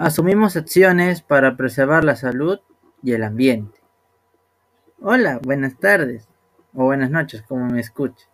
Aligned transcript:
Asumimos 0.00 0.54
acciones 0.54 1.22
para 1.22 1.56
preservar 1.56 2.04
la 2.04 2.14
salud 2.14 2.60
y 3.02 3.14
el 3.14 3.24
ambiente. 3.24 3.80
Hola, 5.00 5.40
buenas 5.42 5.76
tardes 5.76 6.28
o 6.72 6.84
buenas 6.84 7.10
noches, 7.10 7.42
como 7.42 7.66
me 7.66 7.80
escuche. 7.80 8.28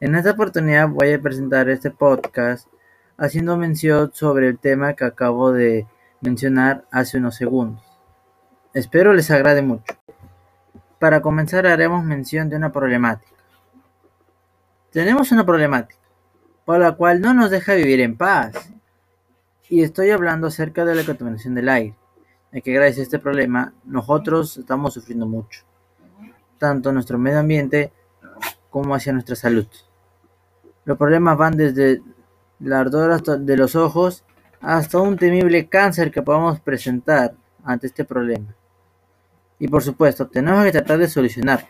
En 0.00 0.14
esta 0.14 0.30
oportunidad 0.30 0.88
voy 0.88 1.12
a 1.12 1.20
presentar 1.20 1.68
este 1.68 1.90
podcast 1.90 2.66
haciendo 3.18 3.58
mención 3.58 4.10
sobre 4.14 4.48
el 4.48 4.58
tema 4.58 4.94
que 4.94 5.04
acabo 5.04 5.52
de 5.52 5.86
mencionar 6.22 6.86
hace 6.90 7.18
unos 7.18 7.36
segundos. 7.36 7.84
Espero 8.72 9.12
les 9.12 9.30
agrade 9.30 9.60
mucho. 9.60 9.92
Para 10.98 11.20
comenzar 11.20 11.66
haremos 11.66 12.04
mención 12.04 12.48
de 12.48 12.56
una 12.56 12.72
problemática. 12.72 13.36
Tenemos 14.92 15.30
una 15.30 15.44
problemática, 15.44 16.00
por 16.64 16.78
la 16.78 16.92
cual 16.92 17.20
no 17.20 17.34
nos 17.34 17.50
deja 17.50 17.74
vivir 17.74 18.00
en 18.00 18.16
paz 18.16 18.73
y 19.68 19.82
estoy 19.82 20.10
hablando 20.10 20.48
acerca 20.48 20.84
de 20.84 20.94
la 20.94 21.04
contaminación 21.04 21.54
del 21.54 21.68
aire, 21.68 21.96
ya 22.52 22.60
que 22.60 22.72
gracias 22.72 22.98
a 22.98 23.02
este 23.02 23.18
problema 23.18 23.72
nosotros 23.84 24.56
estamos 24.58 24.94
sufriendo 24.94 25.26
mucho, 25.26 25.62
tanto 26.58 26.92
nuestro 26.92 27.18
medio 27.18 27.38
ambiente 27.38 27.92
como 28.70 28.94
hacia 28.94 29.12
nuestra 29.12 29.36
salud. 29.36 29.66
Los 30.84 30.98
problemas 30.98 31.38
van 31.38 31.56
desde 31.56 32.02
la 32.60 32.80
ardor 32.80 33.22
de 33.40 33.56
los 33.56 33.74
ojos 33.74 34.24
hasta 34.60 34.98
un 34.98 35.16
temible 35.16 35.68
cáncer 35.68 36.10
que 36.10 36.22
podemos 36.22 36.60
presentar 36.60 37.34
ante 37.64 37.86
este 37.86 38.04
problema. 38.04 38.54
Y 39.58 39.68
por 39.68 39.82
supuesto, 39.82 40.26
tenemos 40.26 40.64
que 40.64 40.72
tratar 40.72 40.98
de 40.98 41.08
solucionarlo, 41.08 41.68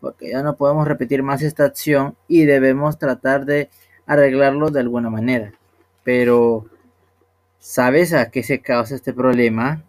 porque 0.00 0.30
ya 0.30 0.42
no 0.42 0.56
podemos 0.56 0.86
repetir 0.86 1.22
más 1.22 1.42
esta 1.42 1.64
acción 1.64 2.16
y 2.28 2.44
debemos 2.44 2.98
tratar 2.98 3.44
de 3.44 3.68
arreglarlo 4.06 4.70
de 4.70 4.80
alguna 4.80 5.10
manera. 5.10 5.52
Pero 6.04 6.66
¿Sabes 7.60 8.14
a 8.14 8.30
qué 8.30 8.42
se 8.44 8.60
causa 8.60 8.94
este 8.94 9.12
problema? 9.12 9.82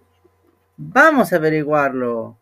Vamos 0.75 1.31
a 1.31 1.35
averiguarlo. 1.35 2.35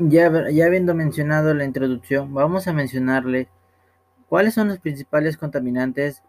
Ya, 0.00 0.50
ya, 0.50 0.66
habiendo 0.66 0.94
mencionado 0.94 1.54
la 1.54 1.64
introducción, 1.64 2.32
vamos 2.32 2.68
a 2.68 2.72
mencionarle 2.72 3.48
cuáles 4.28 4.54
son 4.54 4.68
los 4.68 4.78
principales 4.78 5.36
contaminantes 5.36 6.22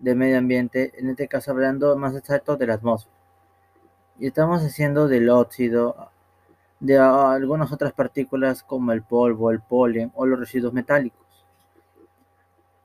de 0.00 0.14
medio 0.14 0.38
ambiente, 0.38 0.92
en 0.98 1.10
este 1.10 1.28
caso 1.28 1.50
hablando 1.50 1.96
más 1.96 2.14
exacto 2.14 2.56
de 2.56 2.66
la 2.66 2.74
atmósfera. 2.74 3.16
Y 4.18 4.26
estamos 4.26 4.62
haciendo 4.62 5.08
del 5.08 5.28
óxido, 5.28 6.10
de 6.80 6.98
algunas 6.98 7.72
otras 7.72 7.92
partículas 7.92 8.62
como 8.62 8.92
el 8.92 9.02
polvo, 9.02 9.50
el 9.50 9.60
polen 9.60 10.12
o 10.14 10.26
los 10.26 10.38
residuos 10.38 10.72
metálicos. 10.72 11.26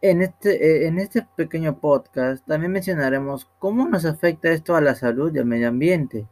En 0.02 0.22
este, 0.22 0.84
eh, 0.84 0.88
en 0.88 1.00
este 1.00 1.28
pequeño 1.36 1.78
podcast 1.78 2.46
también 2.48 2.72
mencionaremos 2.72 3.48
cómo 3.60 3.88
nos 3.88 4.06
afecta 4.06 4.50
esto 4.50 4.76
a 4.76 4.82
la 4.82 4.96
salud 4.96 5.34
y 5.34 5.40
al 5.40 5.46
medio 5.46 5.68
ambiente, 5.68 6.28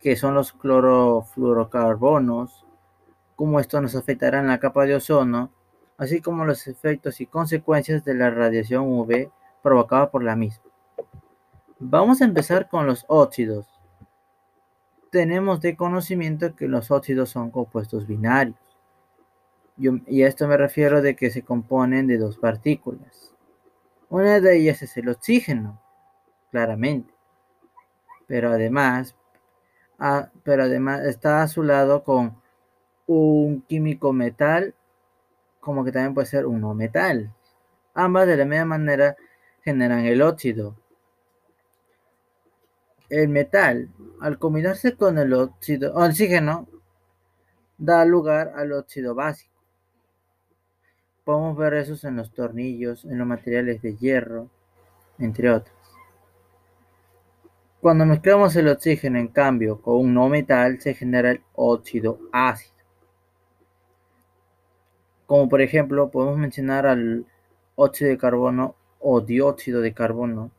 que 0.00 0.16
son 0.16 0.34
los 0.34 0.52
clorofluorocarbonos, 0.52 2.64
cómo 3.36 3.60
esto 3.60 3.80
nos 3.80 3.94
afectará 3.94 4.40
en 4.40 4.48
la 4.48 4.58
capa 4.58 4.84
de 4.86 4.96
ozono, 4.96 5.50
así 5.98 6.20
como 6.20 6.44
los 6.44 6.66
efectos 6.66 7.20
y 7.20 7.26
consecuencias 7.26 8.04
de 8.04 8.14
la 8.14 8.30
radiación 8.30 8.88
UV 8.88 9.30
provocada 9.66 10.12
por 10.12 10.22
la 10.22 10.36
misma. 10.36 10.62
Vamos 11.80 12.22
a 12.22 12.24
empezar 12.24 12.68
con 12.68 12.86
los 12.86 13.04
óxidos. 13.08 13.66
Tenemos 15.10 15.60
de 15.60 15.74
conocimiento 15.74 16.54
que 16.54 16.68
los 16.68 16.92
óxidos 16.92 17.30
son 17.30 17.50
compuestos 17.50 18.06
binarios. 18.06 18.56
y 19.76 20.22
a 20.22 20.28
esto 20.28 20.46
me 20.46 20.56
refiero 20.56 21.02
de 21.02 21.16
que 21.16 21.32
se 21.32 21.42
componen 21.42 22.06
de 22.06 22.16
dos 22.16 22.38
partículas. 22.38 23.34
Una 24.08 24.38
de 24.38 24.56
ellas 24.56 24.82
es 24.82 24.96
el 24.98 25.08
oxígeno, 25.08 25.82
claramente. 26.52 27.12
Pero 28.28 28.50
además, 28.50 29.16
pero 30.44 30.62
además 30.62 31.00
está 31.06 31.42
a 31.42 31.48
su 31.48 31.64
lado 31.64 32.04
con 32.04 32.40
un 33.08 33.62
químico 33.62 34.12
metal, 34.12 34.76
como 35.58 35.84
que 35.84 35.90
también 35.90 36.14
puede 36.14 36.28
ser 36.28 36.46
un 36.46 36.60
no 36.60 36.72
metal. 36.72 37.34
Ambas 37.94 38.28
de 38.28 38.36
la 38.36 38.44
misma 38.44 38.66
manera 38.66 39.16
generan 39.66 40.04
el 40.04 40.22
óxido. 40.22 40.76
El 43.08 43.28
metal, 43.28 43.90
al 44.20 44.38
combinarse 44.38 44.96
con 44.96 45.18
el 45.18 45.32
óxido, 45.32 45.92
oxígeno, 45.92 46.68
da 47.76 48.04
lugar 48.04 48.52
al 48.54 48.70
óxido 48.70 49.16
básico. 49.16 49.52
Podemos 51.24 51.56
ver 51.56 51.74
eso 51.74 52.06
en 52.06 52.14
los 52.14 52.32
tornillos, 52.32 53.04
en 53.06 53.18
los 53.18 53.26
materiales 53.26 53.82
de 53.82 53.96
hierro, 53.96 54.48
entre 55.18 55.50
otros. 55.50 55.76
Cuando 57.80 58.06
mezclamos 58.06 58.54
el 58.54 58.68
oxígeno, 58.68 59.18
en 59.18 59.28
cambio, 59.28 59.82
con 59.82 59.96
un 59.96 60.14
no 60.14 60.28
metal, 60.28 60.80
se 60.80 60.94
genera 60.94 61.32
el 61.32 61.42
óxido 61.54 62.20
ácido. 62.30 62.76
Como 65.26 65.48
por 65.48 65.60
ejemplo, 65.60 66.08
podemos 66.08 66.38
mencionar 66.38 66.86
al 66.86 67.26
óxido 67.74 68.10
de 68.10 68.18
carbono 68.18 68.76
o 69.08 69.20
dióxido 69.20 69.82
de 69.82 69.94
carbono, 69.94 70.50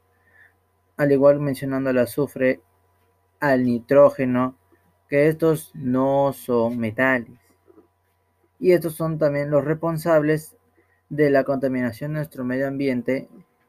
al 0.96 1.12
igual 1.12 1.42
mencionando 1.42 1.90
el 1.90 1.98
azufre, 1.98 2.62
al 3.42 3.66
nitrógeno, 3.66 4.56
que 5.10 5.28
estos 5.28 5.72
no 5.76 6.32
son 6.32 6.78
metales. 6.80 7.38
Y 8.58 8.72
estos 8.72 8.96
son 8.96 9.18
también 9.18 9.52
los 9.52 9.66
responsables 9.66 10.56
de 11.10 11.30
la 11.30 11.44
contaminación 11.44 12.14
de 12.14 12.20
nuestro 12.20 12.46
medio 12.46 12.70
ambiente 12.70 13.28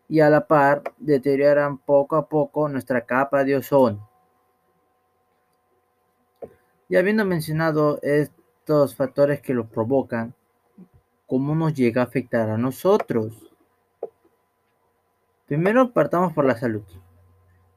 y 0.09 0.21
a 0.21 0.31
la 0.31 0.47
par 0.47 0.85
deterioran 0.99 1.79
poco 1.79 2.15
a 2.15 2.29
poco 2.29 2.69
nuestra 2.69 3.05
capa 3.05 3.43
de 3.43 3.57
ozono. 3.57 4.09
Y 6.89 6.95
habiendo 6.95 7.25
mencionado 7.25 7.99
estos 8.03 8.95
factores 8.95 9.41
que 9.41 9.55
los 9.55 9.67
provocan, 9.67 10.37
¿cómo 11.27 11.57
nos 11.57 11.75
llega 11.75 12.03
a 12.03 12.05
afectar 12.05 12.49
a 12.49 12.57
nosotros? 12.57 13.49
Primero 15.49 15.93
partamos 15.95 16.35
por 16.35 16.45
la 16.45 16.59
salud. 16.59 16.83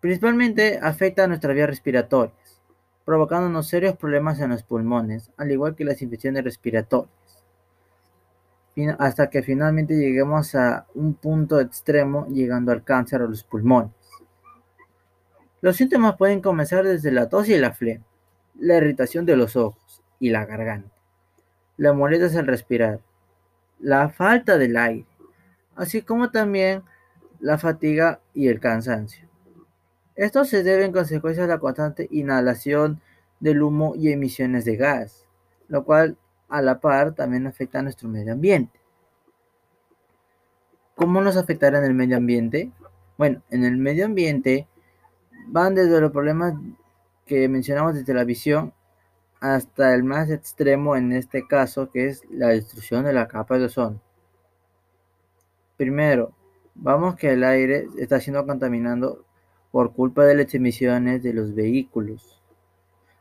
Principalmente 0.02 0.78
afecta 0.82 1.24
a 1.24 1.28
nuestras 1.28 1.56
vías 1.56 1.70
respiratorias, 1.70 2.62
provocándonos 3.06 3.70
serios 3.70 3.96
problemas 3.96 4.42
en 4.42 4.50
los 4.50 4.64
pulmones, 4.64 5.32
al 5.38 5.52
igual 5.52 5.74
que 5.74 5.86
las 5.86 6.02
infecciones 6.02 6.44
respiratorias, 6.44 7.10
hasta 9.00 9.30
que 9.30 9.42
finalmente 9.42 9.96
lleguemos 9.96 10.54
a 10.54 10.86
un 10.96 11.14
punto 11.14 11.62
extremo 11.62 12.28
llegando 12.28 12.74
al 12.74 12.84
cáncer 12.84 13.22
a 13.22 13.28
los 13.28 13.46
pulmones. 13.46 13.92
Los 15.62 15.78
síntomas 15.78 16.18
pueden 16.18 16.42
comenzar 16.42 16.84
desde 16.84 17.12
la 17.12 17.30
tos 17.30 17.48
y 17.48 17.58
la 17.58 17.72
flema, 17.72 18.04
la 18.60 18.78
irritación 18.78 19.26
de 19.26 19.38
los 19.38 19.56
ojos 19.56 20.04
y 20.20 20.30
la 20.30 20.46
garganta, 20.46 20.92
la 21.78 21.94
molestia 21.94 22.42
al 22.42 22.48
respirar, 22.48 23.00
la 23.80 24.10
falta 24.10 24.58
del 24.58 24.76
aire, 24.76 25.06
así 25.78 26.02
como 26.02 26.32
también 26.32 26.84
la 27.42 27.58
fatiga 27.58 28.22
y 28.34 28.48
el 28.48 28.60
cansancio. 28.60 29.28
Esto 30.16 30.46
se 30.46 30.64
debe 30.64 30.86
en 30.86 30.92
consecuencia 30.92 31.44
a 31.44 31.48
la 31.48 31.60
constante 31.60 32.08
inhalación 32.12 33.02
del 33.40 33.64
humo 33.64 33.94
y 33.96 34.12
emisiones 34.12 34.66
de 34.66 34.78
gas, 34.78 35.26
lo 35.68 35.84
cual 35.84 36.18
a 36.48 36.62
la 36.62 36.80
par 36.80 37.14
también 37.16 37.48
afecta 37.48 37.80
a 37.80 37.82
nuestro 37.82 38.08
medio 38.08 38.34
ambiente. 38.34 38.80
¿Cómo 40.96 41.22
nos 41.22 41.38
afectará 41.38 41.80
en 41.80 41.86
el 41.86 41.94
medio 41.96 42.18
ambiente? 42.18 42.72
Bueno, 43.18 43.42
en 43.50 43.66
el 43.66 43.78
medio 43.78 44.06
ambiente 44.06 44.68
van 45.48 45.74
desde 45.74 46.00
los 46.00 46.12
problemas 46.12 46.54
que 47.26 47.50
mencionamos 47.50 47.96
desde 47.96 48.14
la 48.14 48.24
visión 48.24 48.74
hasta 49.40 49.96
el 49.96 50.04
más 50.04 50.30
extremo 50.30 50.96
en 50.96 51.14
este 51.14 51.48
caso, 51.48 51.90
que 51.90 52.08
es 52.08 52.24
la 52.30 52.50
destrucción 52.50 53.06
de 53.06 53.14
la 53.14 53.28
capa 53.28 53.58
de 53.58 53.66
ozono. 53.66 54.00
Primero, 55.78 56.36
Vamos 56.84 57.16
que 57.16 57.34
el 57.34 57.44
aire 57.44 57.88
está 58.00 58.20
siendo 58.20 58.44
contaminado 58.44 59.24
por 59.72 59.94
culpa 59.94 60.26
de 60.26 60.34
las 60.34 60.52
emisiones 60.56 61.22
de 61.22 61.32
los 61.32 61.54
vehículos 61.54 62.42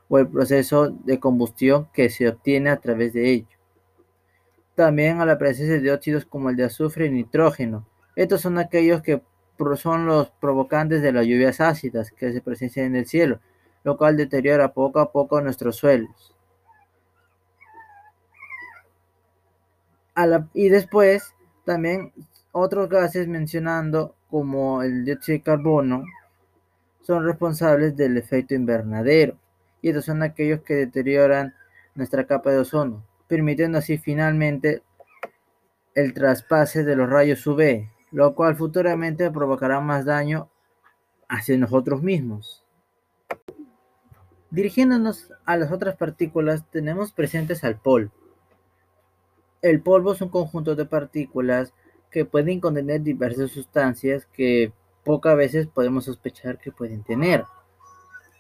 o 0.08 0.18
el 0.18 0.28
proceso 0.28 0.88
de 0.88 1.20
combustión 1.20 1.86
que 1.92 2.08
se 2.08 2.26
obtiene 2.26 2.70
a 2.70 2.78
través 2.78 3.12
de 3.12 3.30
ello. 3.30 3.58
También 4.74 5.20
a 5.20 5.26
la 5.26 5.36
presencia 5.36 5.78
de 5.78 5.92
óxidos 5.92 6.24
como 6.24 6.48
el 6.48 6.56
de 6.56 6.64
azufre 6.64 7.04
y 7.04 7.10
nitrógeno. 7.10 7.86
Estos 8.16 8.40
son 8.40 8.56
aquellos 8.56 9.02
que 9.02 9.22
son 9.76 10.06
los 10.06 10.30
provocantes 10.30 11.02
de 11.02 11.12
las 11.12 11.26
lluvias 11.26 11.60
ácidas 11.60 12.12
que 12.12 12.32
se 12.32 12.40
presencian 12.40 12.86
en 12.86 12.96
el 12.96 13.06
cielo, 13.06 13.40
lo 13.84 13.98
cual 13.98 14.16
deteriora 14.16 14.72
poco 14.72 15.00
a 15.00 15.12
poco 15.12 15.38
nuestros 15.42 15.76
suelos. 15.76 16.34
y 20.52 20.68
después 20.68 21.34
también 21.64 22.12
otros 22.52 22.88
gases 22.88 23.28
mencionando 23.28 24.14
como 24.28 24.82
el 24.82 25.04
dióxido 25.04 25.38
de 25.38 25.42
carbono 25.42 26.04
son 27.02 27.24
responsables 27.24 27.96
del 27.96 28.16
efecto 28.16 28.54
invernadero, 28.54 29.38
y 29.82 29.88
estos 29.88 30.04
son 30.04 30.22
aquellos 30.22 30.60
que 30.62 30.74
deterioran 30.74 31.54
nuestra 31.94 32.26
capa 32.26 32.50
de 32.50 32.58
ozono, 32.58 33.04
permitiendo 33.26 33.78
así 33.78 33.98
finalmente 33.98 34.82
el 35.94 36.12
traspase 36.14 36.84
de 36.84 36.96
los 36.96 37.08
rayos 37.08 37.46
UV, 37.46 37.88
lo 38.12 38.34
cual 38.34 38.56
futuramente 38.56 39.30
provocará 39.30 39.80
más 39.80 40.04
daño 40.04 40.50
hacia 41.28 41.56
nosotros 41.56 42.02
mismos. 42.02 42.64
Dirigiéndonos 44.50 45.32
a 45.44 45.56
las 45.56 45.70
otras 45.70 45.96
partículas, 45.96 46.68
tenemos 46.70 47.12
presentes 47.12 47.62
al 47.62 47.80
polvo. 47.80 48.12
El 49.62 49.80
polvo 49.80 50.12
es 50.12 50.20
un 50.20 50.28
conjunto 50.28 50.74
de 50.74 50.86
partículas 50.86 51.72
que 52.10 52.24
pueden 52.24 52.60
contener 52.60 53.02
diversas 53.02 53.50
sustancias 53.50 54.26
que 54.32 54.72
pocas 55.04 55.36
veces 55.36 55.66
podemos 55.66 56.04
sospechar 56.04 56.58
que 56.58 56.72
pueden 56.72 57.02
tener. 57.02 57.44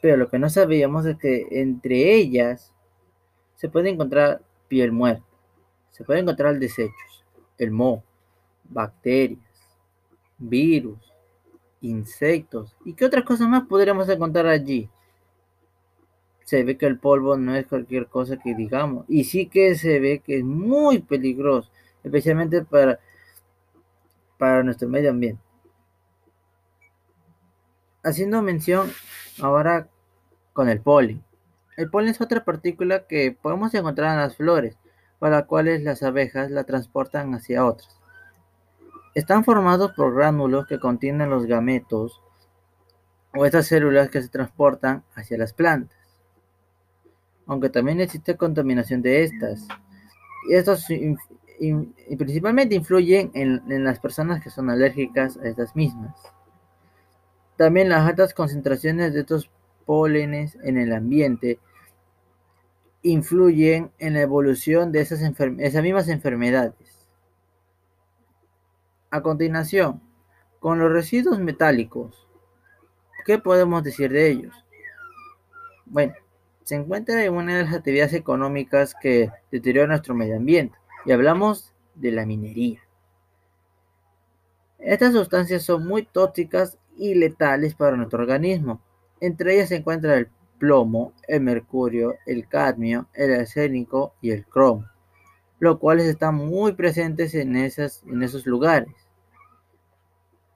Pero 0.02 0.16
lo 0.16 0.28
que 0.28 0.38
no 0.38 0.50
sabíamos 0.50 1.06
es 1.06 1.16
que 1.18 1.46
entre 1.50 2.14
ellas 2.14 2.72
se 3.56 3.68
puede 3.68 3.90
encontrar 3.90 4.42
piel 4.68 4.92
muerta, 4.92 5.24
se 5.90 6.04
puede 6.04 6.20
encontrar 6.20 6.58
desechos, 6.58 7.24
el 7.58 7.70
moho, 7.70 8.02
bacterias, 8.64 9.40
virus, 10.38 10.98
insectos 11.82 12.74
y 12.84 12.94
qué 12.94 13.04
otras 13.04 13.24
cosas 13.24 13.48
más 13.48 13.66
podríamos 13.66 14.08
encontrar 14.08 14.46
allí. 14.46 14.88
Se 16.44 16.64
ve 16.64 16.76
que 16.76 16.86
el 16.86 16.98
polvo 16.98 17.36
no 17.36 17.54
es 17.54 17.66
cualquier 17.66 18.06
cosa 18.06 18.36
que 18.38 18.54
digamos 18.54 19.04
y 19.08 19.24
sí 19.24 19.46
que 19.46 19.74
se 19.74 20.00
ve 20.00 20.20
que 20.24 20.38
es 20.38 20.44
muy 20.44 21.00
peligroso, 21.00 21.70
especialmente 22.02 22.64
para, 22.64 22.98
para 24.40 24.62
nuestro 24.62 24.88
medio 24.88 25.10
ambiente. 25.10 25.42
Haciendo 28.02 28.40
mención 28.40 28.90
ahora 29.42 29.88
con 30.54 30.70
el 30.70 30.80
polen. 30.80 31.22
El 31.76 31.90
polen 31.90 32.08
es 32.08 32.22
otra 32.22 32.42
partícula 32.42 33.06
que 33.06 33.32
podemos 33.32 33.74
encontrar 33.74 34.14
en 34.14 34.20
las 34.20 34.36
flores, 34.36 34.78
para 35.18 35.36
las 35.36 35.46
cuales 35.46 35.82
las 35.82 36.02
abejas 36.02 36.50
la 36.50 36.64
transportan 36.64 37.34
hacia 37.34 37.66
otras. 37.66 38.00
Están 39.14 39.44
formados 39.44 39.92
por 39.92 40.14
gránulos 40.14 40.66
que 40.66 40.80
contienen 40.80 41.28
los 41.28 41.44
gametos 41.44 42.22
o 43.34 43.44
estas 43.44 43.66
células 43.66 44.08
que 44.08 44.22
se 44.22 44.28
transportan 44.28 45.04
hacia 45.14 45.36
las 45.36 45.52
plantas. 45.52 45.98
Aunque 47.46 47.68
también 47.68 48.00
existe 48.00 48.38
contaminación 48.38 49.02
de 49.02 49.22
estas. 49.22 49.68
Y 50.48 50.54
estos 50.54 50.86
principalmente 52.16 52.74
influyen 52.74 53.30
en, 53.34 53.84
las 53.84 54.00
personas 54.00 54.42
que 54.42 54.50
son 54.50 54.70
alérgicas 54.70 55.36
a 55.36 55.46
estas 55.46 55.76
mismas. 55.76 56.16
También 57.56 57.90
las 57.90 58.08
altas 58.08 58.32
concentraciones 58.32 59.12
de 59.12 59.20
estos 59.20 59.50
pólenes 59.84 60.56
en 60.62 60.78
el 60.78 60.92
ambiente 60.92 61.58
influyen 63.02 63.90
en 63.98 64.14
la 64.14 64.22
evolución 64.22 64.90
de 64.90 65.00
esas, 65.00 65.20
esas 65.20 65.82
mismas 65.82 66.08
enfermedades. 66.08 67.06
A 69.10 69.20
continuación, 69.20 70.00
con 70.60 70.78
los 70.78 70.90
residuos 70.90 71.38
metálicos, 71.40 72.26
¿qué 73.26 73.38
podemos 73.38 73.82
decir 73.82 74.10
de 74.10 74.28
ellos? 74.28 74.64
Bueno, 75.84 76.14
se 76.62 76.76
encuentra 76.76 77.22
en 77.22 77.34
una 77.34 77.56
de 77.56 77.64
las 77.64 77.74
actividades 77.74 78.14
económicas 78.14 78.94
que 79.02 79.30
deterioran 79.50 79.90
nuestro 79.90 80.14
medio 80.14 80.36
ambiente 80.36 80.79
y 81.04 81.12
hablamos 81.12 81.74
de 81.94 82.12
la 82.12 82.26
minería. 82.26 82.80
Estas 84.78 85.12
sustancias 85.12 85.62
son 85.62 85.86
muy 85.86 86.04
tóxicas 86.04 86.78
y 86.96 87.14
letales 87.14 87.74
para 87.74 87.96
nuestro 87.96 88.22
organismo. 88.22 88.80
Entre 89.20 89.54
ellas 89.54 89.68
se 89.68 89.76
encuentra 89.76 90.16
el 90.16 90.30
plomo, 90.58 91.12
el 91.28 91.42
mercurio, 91.42 92.14
el 92.26 92.48
cadmio, 92.48 93.08
el 93.14 93.34
arsénico 93.34 94.14
y 94.20 94.30
el 94.30 94.46
cromo, 94.46 94.86
los 95.58 95.78
cuales 95.78 96.06
están 96.06 96.34
muy 96.34 96.72
presentes 96.72 97.34
en, 97.34 97.56
esas, 97.56 98.02
en 98.06 98.22
esos 98.22 98.46
lugares. 98.46 98.94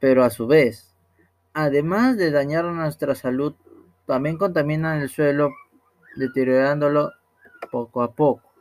Pero 0.01 0.25
a 0.25 0.31
su 0.31 0.47
vez, 0.47 0.95
además 1.53 2.17
de 2.17 2.31
dañar 2.31 2.65
nuestra 2.67 3.15
salud, 3.15 3.55
también 4.07 4.39
contaminan 4.39 5.01
el 5.01 5.09
suelo, 5.09 5.51
deteriorándolo 6.17 7.11
poco 7.71 8.03
a 8.03 8.13
poco. 8.13 8.54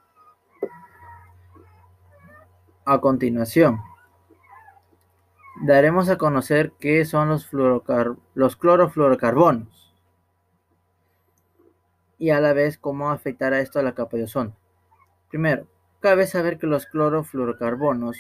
A 2.86 3.00
continuación, 3.00 3.80
daremos 5.62 6.10
a 6.10 6.18
conocer 6.18 6.74
qué 6.82 7.06
son 7.06 7.30
los, 7.30 7.48
clorofluorocarbonos 8.58 9.96
y 12.18 12.32
a 12.32 12.42
la 12.42 12.52
vez 12.52 12.78
cómo 12.78 13.10
afectará 13.10 13.62
esto 13.62 13.80
a 13.80 13.84
la 13.84 13.94
capa 13.94 14.18
de 14.18 14.26
ozono. 14.26 14.54
Primero, 15.30 15.66
cabe 16.02 16.28
saber 16.28 16.58
que 16.58 16.68
los 16.68 16.86
clorofluorocarbonos 16.88 18.18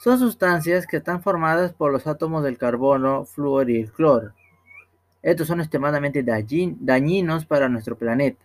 son 0.00 0.18
sustancias 0.18 0.84
que 0.84 0.96
están 0.96 1.22
formadas 1.22 1.72
por 1.72 1.92
los 1.92 2.08
átomos 2.08 2.42
del 2.42 2.58
carbono, 2.58 3.26
flúor 3.26 3.70
y 3.70 3.80
el 3.80 3.92
cloro. 3.92 4.32
Estos 5.22 5.46
son 5.46 5.60
extremadamente 5.60 6.24
dañinos 6.24 7.46
para 7.46 7.68
nuestro 7.68 7.96
planeta. 7.96 8.44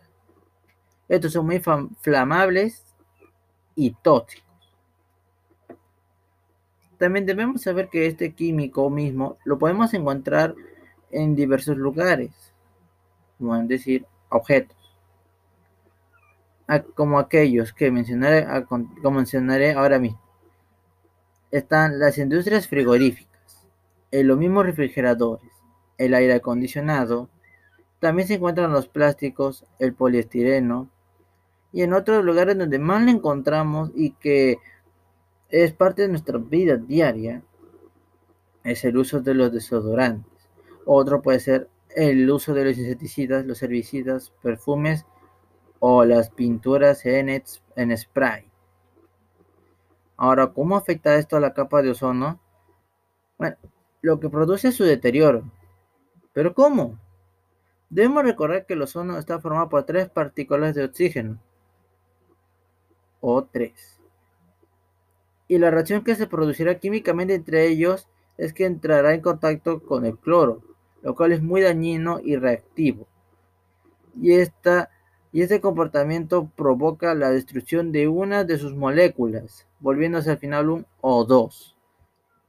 Estos 1.09 1.33
son 1.33 1.47
muy 1.47 1.55
inflamables 1.55 2.85
y 3.75 3.91
tóxicos. 3.95 4.52
También 7.03 7.25
debemos 7.25 7.63
saber 7.63 7.89
que 7.89 8.07
este 8.07 8.31
químico 8.31 8.89
mismo 8.89 9.37
lo 9.43 9.59
podemos 9.59 9.93
encontrar 9.93 10.55
en 11.11 11.35
diversos 11.35 11.75
lugares, 11.75 12.31
como 13.37 13.61
decir 13.63 14.05
objetos, 14.29 14.77
como 16.95 17.19
aquellos 17.19 17.73
que 17.73 17.91
mencionaré, 17.91 18.47
como 18.69 19.11
mencionaré 19.11 19.73
ahora 19.73 19.99
mismo. 19.99 20.21
Están 21.51 21.99
las 21.99 22.17
industrias 22.17 22.69
frigoríficas, 22.69 23.67
los 24.09 24.37
mismos 24.37 24.65
refrigeradores, 24.65 25.51
el 25.97 26.13
aire 26.13 26.35
acondicionado, 26.35 27.27
también 27.99 28.29
se 28.29 28.35
encuentran 28.35 28.71
los 28.71 28.87
plásticos, 28.87 29.65
el 29.77 29.93
poliestireno, 29.93 30.87
y 31.73 31.81
en 31.81 31.91
otros 31.91 32.23
lugares 32.23 32.57
donde 32.57 32.79
más 32.79 33.03
lo 33.03 33.11
encontramos 33.11 33.91
y 33.93 34.11
que 34.11 34.59
es 35.53 35.71
parte 35.71 36.01
de 36.01 36.07
nuestra 36.07 36.39
vida 36.39 36.77
diaria, 36.77 37.43
es 38.63 38.83
el 38.85 38.97
uso 38.97 39.21
de 39.21 39.35
los 39.35 39.51
desodorantes. 39.51 40.49
Otro 40.83 41.21
puede 41.21 41.39
ser 41.39 41.69
el 41.95 42.27
uso 42.31 42.55
de 42.55 42.65
los 42.65 42.77
insecticidas, 42.79 43.45
los 43.45 43.61
herbicidas, 43.61 44.33
perfumes 44.41 45.05
o 45.77 46.05
las 46.05 46.31
pinturas 46.31 47.05
en, 47.05 47.43
spray. 47.95 48.49
Ahora, 50.17 50.47
¿cómo 50.47 50.75
afecta 50.75 51.17
esto 51.17 51.37
a 51.37 51.39
la 51.39 51.53
capa 51.53 51.83
de 51.83 51.91
ozono? 51.91 52.39
Bueno, 53.37 53.55
lo 54.01 54.19
que 54.19 54.29
produce 54.29 54.69
es 54.69 54.75
su 54.75 54.85
deterioro. 54.85 55.43
¿Pero 56.33 56.55
cómo? 56.55 56.97
Debemos 57.91 58.23
recordar 58.23 58.65
que 58.65 58.73
el 58.73 58.81
ozono 58.81 59.19
está 59.19 59.39
formado 59.39 59.69
por 59.69 59.83
tres 59.83 60.09
partículas 60.09 60.73
de 60.73 60.85
oxígeno. 60.85 61.39
O 63.21 63.43
tres. 63.43 63.92
Y 65.53 65.59
la 65.59 65.69
reacción 65.69 66.03
que 66.03 66.15
se 66.15 66.25
producirá 66.25 66.79
químicamente 66.79 67.35
entre 67.35 67.67
ellos 67.67 68.09
es 68.39 68.53
que 68.53 68.65
entrará 68.65 69.13
en 69.13 69.21
contacto 69.21 69.83
con 69.83 70.03
el 70.03 70.17
cloro, 70.17 70.63
lo 71.03 71.13
cual 71.13 71.31
es 71.31 71.43
muy 71.43 71.61
dañino 71.61 72.19
y 72.19 72.37
reactivo. 72.37 73.05
Y, 74.19 74.33
esta, 74.33 74.89
y 75.31 75.43
este 75.43 75.61
comportamiento 75.61 76.49
provoca 76.55 77.13
la 77.13 77.29
destrucción 77.29 77.91
de 77.91 78.07
una 78.07 78.45
de 78.45 78.57
sus 78.57 78.73
moléculas, 78.73 79.67
volviéndose 79.79 80.31
al 80.31 80.39
final 80.39 80.71
un 80.71 80.87
O2. 81.01 81.75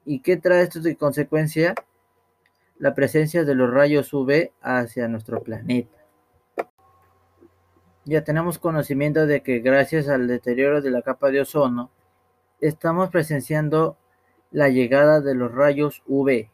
¿Y 0.07 0.21
qué 0.21 0.39
trae 0.39 0.63
esto 0.63 0.81
de 0.81 0.97
consecuencia? 0.97 1.75
La 2.79 2.95
presencia 2.95 3.45
de 3.45 3.55
los 3.55 3.71
rayos 3.71 4.15
UV 4.15 4.51
hacia 4.63 5.09
nuestro 5.09 5.43
planeta. 5.43 5.99
Ya 8.07 8.25
tenemos 8.25 8.59
conocimiento 8.59 9.27
de 9.27 9.43
que 9.43 9.59
gracias 9.59 10.09
al 10.09 10.27
deterioro 10.27 10.81
de 10.81 10.91
la 10.91 11.03
capa 11.03 11.31
de 11.31 11.43
ozono, 11.43 11.91
estamos 12.69 13.11
presenciando 13.11 13.97
la 14.51 14.69
llegada 14.69 15.21
de 15.21 15.35
los 15.35 15.53
rayos 15.53 16.03
UV, 16.07 16.49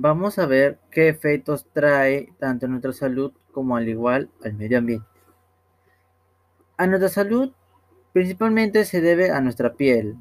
Vamos 0.00 0.38
a 0.38 0.46
ver 0.46 0.78
qué 0.92 1.08
efectos 1.08 1.66
trae 1.72 2.32
tanto 2.38 2.66
a 2.66 2.68
nuestra 2.68 2.92
salud 2.92 3.32
como 3.50 3.76
al 3.76 3.88
igual 3.88 4.30
al 4.44 4.54
medio 4.54 4.78
ambiente. 4.78 5.04
A 6.76 6.86
nuestra 6.86 7.08
salud 7.08 7.52
principalmente 8.12 8.84
se 8.84 9.00
debe 9.00 9.32
a 9.32 9.40
nuestra 9.40 9.74
piel. 9.74 10.16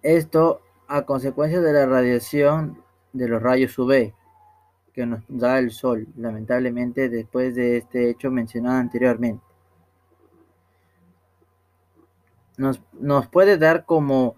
Esto 0.00 0.62
a 0.88 1.02
consecuencia 1.02 1.60
de 1.60 1.74
la 1.74 1.84
radiación 1.84 2.82
de 3.12 3.28
los 3.28 3.42
rayos 3.42 3.78
UV 3.78 4.14
que 4.94 5.04
nos 5.04 5.22
da 5.28 5.58
el 5.58 5.72
sol, 5.72 6.08
lamentablemente 6.16 7.10
después 7.10 7.54
de 7.54 7.76
este 7.76 8.08
hecho 8.08 8.30
mencionado 8.30 8.78
anteriormente. 8.78 9.49
Nos 12.60 13.26
puede 13.28 13.58
dar 13.58 13.84
como 13.84 14.36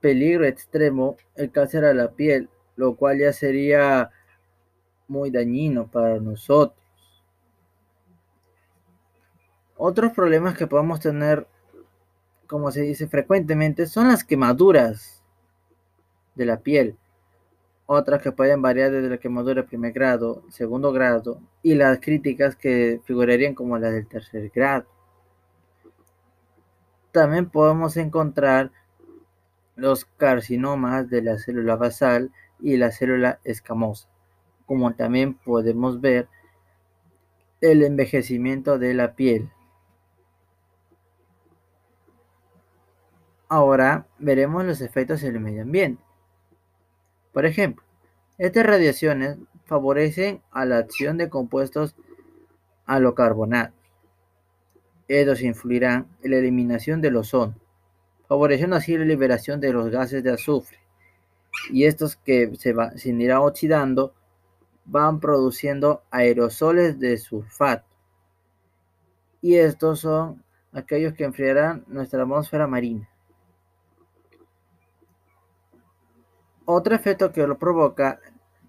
peligro 0.00 0.44
extremo 0.44 1.16
el 1.36 1.50
cáncer 1.50 1.84
a 1.84 1.94
la 1.94 2.12
piel 2.12 2.48
lo 2.76 2.96
cual 2.96 3.18
ya 3.18 3.32
sería 3.32 4.10
muy 5.08 5.30
dañino 5.30 5.86
para 5.86 6.18
nosotros. 6.18 6.78
Otros 9.76 10.12
problemas 10.12 10.56
que 10.56 10.66
podemos 10.66 11.00
tener, 11.00 11.46
como 12.46 12.70
se 12.70 12.82
dice 12.82 13.06
frecuentemente, 13.06 13.86
son 13.86 14.08
las 14.08 14.24
quemaduras 14.24 15.22
de 16.34 16.46
la 16.46 16.60
piel. 16.60 16.96
Otras 17.86 18.22
que 18.22 18.32
pueden 18.32 18.62
variar 18.62 18.90
desde 18.90 19.10
la 19.10 19.18
quemadura 19.18 19.62
de 19.62 19.68
primer 19.68 19.92
grado, 19.92 20.42
segundo 20.48 20.90
grado 20.90 21.40
y 21.62 21.74
las 21.74 21.98
críticas 22.00 22.56
que 22.56 23.00
figurarían 23.04 23.54
como 23.54 23.78
las 23.78 23.92
del 23.92 24.06
tercer 24.06 24.50
grado. 24.54 24.86
También 27.14 27.48
podemos 27.48 27.96
encontrar 27.96 28.72
los 29.76 30.04
carcinomas 30.04 31.08
de 31.08 31.22
la 31.22 31.38
célula 31.38 31.76
basal 31.76 32.32
y 32.58 32.76
la 32.76 32.90
célula 32.90 33.38
escamosa, 33.44 34.08
como 34.66 34.96
también 34.96 35.34
podemos 35.34 36.00
ver 36.00 36.28
el 37.60 37.84
envejecimiento 37.84 38.80
de 38.80 38.94
la 38.94 39.14
piel. 39.14 39.48
Ahora 43.48 44.08
veremos 44.18 44.64
los 44.64 44.80
efectos 44.80 45.22
en 45.22 45.36
el 45.36 45.40
medio 45.40 45.62
ambiente. 45.62 46.02
Por 47.32 47.46
ejemplo, 47.46 47.84
estas 48.38 48.66
radiaciones 48.66 49.38
favorecen 49.66 50.42
a 50.50 50.64
la 50.64 50.78
acción 50.78 51.16
de 51.16 51.30
compuestos 51.30 51.94
alocarbonatos. 52.86 53.83
Estos 55.08 55.42
influirán 55.42 56.08
en 56.22 56.30
la 56.30 56.38
eliminación 56.38 57.00
del 57.00 57.16
ozono, 57.16 57.54
favoreciendo 58.26 58.76
así 58.76 58.96
la 58.96 59.04
liberación 59.04 59.60
de 59.60 59.72
los 59.72 59.90
gases 59.90 60.22
de 60.22 60.32
azufre. 60.32 60.78
Y 61.70 61.84
estos 61.84 62.16
que 62.16 62.54
se 62.56 62.72
van, 62.72 62.98
sin 62.98 63.20
ir 63.20 63.32
oxidando 63.32 64.14
van 64.84 65.20
produciendo 65.20 66.02
aerosoles 66.10 66.98
de 66.98 67.16
sulfato. 67.18 67.86
Y 69.40 69.56
estos 69.56 70.00
son 70.00 70.42
aquellos 70.72 71.14
que 71.14 71.24
enfriarán 71.24 71.84
nuestra 71.86 72.22
atmósfera 72.22 72.66
marina. 72.66 73.08
Otro 76.66 76.94
efecto 76.94 77.30
que 77.30 77.46
lo 77.46 77.58
provoca 77.58 78.20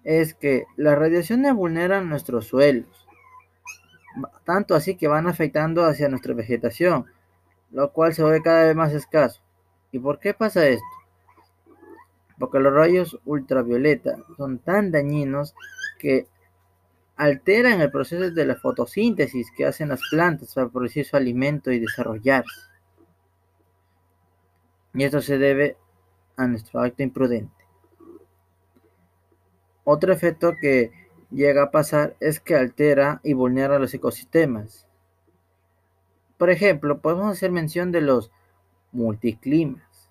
es 0.04 0.34
que 0.34 0.66
las 0.76 0.98
radiaciones 0.98 1.54
vulneran 1.54 2.08
nuestros 2.08 2.46
suelos, 2.46 3.05
tanto 4.44 4.74
así 4.74 4.96
que 4.96 5.08
van 5.08 5.26
afectando 5.26 5.84
hacia 5.84 6.08
nuestra 6.08 6.34
vegetación, 6.34 7.06
lo 7.70 7.92
cual 7.92 8.14
se 8.14 8.22
vuelve 8.22 8.42
cada 8.42 8.66
vez 8.66 8.76
más 8.76 8.92
escaso. 8.92 9.42
¿Y 9.92 9.98
por 9.98 10.18
qué 10.18 10.34
pasa 10.34 10.66
esto? 10.66 10.84
Porque 12.38 12.58
los 12.58 12.72
rayos 12.72 13.18
ultravioleta 13.24 14.16
son 14.36 14.58
tan 14.58 14.90
dañinos 14.90 15.54
que 15.98 16.26
alteran 17.16 17.80
el 17.80 17.90
proceso 17.90 18.30
de 18.30 18.46
la 18.46 18.56
fotosíntesis 18.56 19.50
que 19.56 19.64
hacen 19.64 19.88
las 19.88 20.00
plantas 20.10 20.54
para 20.54 20.68
producir 20.68 21.06
su 21.06 21.16
alimento 21.16 21.72
y 21.72 21.80
desarrollarse. 21.80 22.60
Y 24.94 25.04
esto 25.04 25.20
se 25.20 25.38
debe 25.38 25.76
a 26.36 26.46
nuestro 26.46 26.80
acto 26.80 27.02
imprudente. 27.02 27.52
Otro 29.84 30.12
efecto 30.12 30.54
que 30.60 30.90
llega 31.30 31.64
a 31.64 31.70
pasar 31.70 32.16
es 32.20 32.40
que 32.40 32.54
altera 32.54 33.20
y 33.22 33.32
vulnera 33.32 33.78
los 33.78 33.94
ecosistemas. 33.94 34.86
Por 36.38 36.50
ejemplo, 36.50 37.00
podemos 37.00 37.30
hacer 37.30 37.50
mención 37.50 37.92
de 37.92 38.02
los 38.02 38.30
multiclimas. 38.92 40.10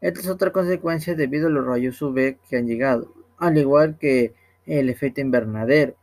Esta 0.00 0.20
es 0.20 0.28
otra 0.28 0.50
consecuencia 0.50 1.14
debido 1.14 1.48
a 1.48 1.50
los 1.50 1.66
rayos 1.66 2.00
UV 2.00 2.38
que 2.48 2.56
han 2.56 2.66
llegado, 2.66 3.12
al 3.38 3.58
igual 3.58 3.98
que 3.98 4.34
el 4.66 4.88
efecto 4.88 5.20
invernadero, 5.20 5.94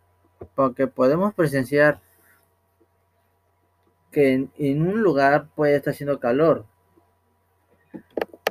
porque 0.55 0.87
podemos 0.87 1.33
presenciar 1.33 2.01
que 4.11 4.49
en, 4.57 4.81
un 4.81 5.01
lugar 5.01 5.49
puede 5.55 5.75
estar 5.75 5.93
haciendo 5.93 6.19
calor, 6.19 6.65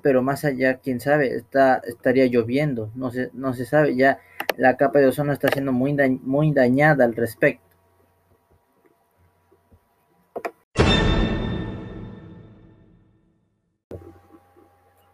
pero 0.02 0.22
más 0.22 0.44
allá, 0.44 0.78
quién 0.78 1.00
sabe, 1.00 1.42
estaría 1.84 2.26
lloviendo, 2.26 2.90
no 2.94 3.10
se, 3.10 3.30
no 3.32 3.54
se 3.54 3.66
sabe, 3.66 3.96
ya 3.96 4.20
la 4.56 4.76
capa 4.76 4.98
de 4.98 5.06
ozono 5.06 5.32
está 5.32 5.48
siendo 5.48 5.72
muy, 5.72 6.52
dañada 6.52 7.04
al 7.04 7.14
respecto. 7.14 7.64